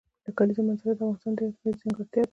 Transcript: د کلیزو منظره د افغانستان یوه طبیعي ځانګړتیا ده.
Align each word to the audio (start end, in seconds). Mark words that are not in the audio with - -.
د 0.25 0.27
کلیزو 0.37 0.61
منظره 0.67 0.93
د 0.95 1.01
افغانستان 1.03 1.33
یوه 1.39 1.55
طبیعي 1.57 1.79
ځانګړتیا 1.81 2.21
ده. 2.23 2.29